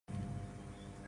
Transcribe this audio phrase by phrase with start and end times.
[0.09, 0.99] No audio